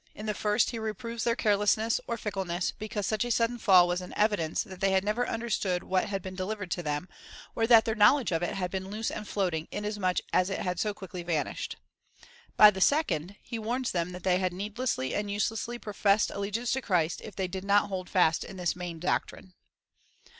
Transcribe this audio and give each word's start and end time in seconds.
In 0.15 0.25
the 0.25 0.33
first, 0.33 0.71
he 0.71 0.79
reproves 0.79 1.25
their 1.25 1.35
carelessness 1.35 2.01
or 2.07 2.17
fickleness, 2.17 2.71
because 2.71 3.05
such 3.05 3.23
a 3.23 3.29
sudden 3.29 3.59
fall 3.59 3.87
was 3.87 4.01
an 4.01 4.15
evidence 4.17 4.63
that 4.63 4.79
they 4.81 4.89
had 4.89 5.03
never 5.03 5.29
understood 5.29 5.83
what 5.83 6.05
had 6.05 6.23
been 6.23 6.33
delivered 6.33 6.71
to 6.71 6.81
them, 6.81 7.07
or 7.55 7.67
that 7.67 7.85
their 7.85 7.93
knowledge 7.93 8.31
of 8.31 8.41
it 8.41 8.55
had 8.55 8.71
been 8.71 8.89
loose 8.89 9.11
and 9.11 9.27
floating, 9.27 9.67
inasmuch 9.71 10.17
as 10.33 10.49
it 10.49 10.61
had 10.61 10.79
so 10.79 10.95
quickly 10.95 11.21
vanished. 11.21 11.75
By 12.57 12.71
the 12.71 12.81
second, 12.81 13.35
he 13.43 13.59
warns 13.59 13.91
them 13.91 14.11
that 14.13 14.23
they 14.23 14.39
had 14.39 14.53
needlessly 14.53 15.13
and 15.13 15.29
uselessly 15.29 15.77
professed 15.77 16.31
allegiance 16.31 16.71
to 16.71 16.81
Christ, 16.81 17.21
if 17.23 17.35
they 17.35 17.47
did 17.47 17.63
not 17.63 17.89
hold 17.89 18.09
fast 18.09 18.41
this 18.49 18.75
main 18.75 18.97
doctrine. 18.99 19.53